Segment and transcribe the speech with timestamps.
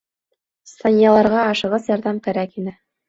[0.71, 2.75] Санияларға ашығыс ярҙам кәрәк ине.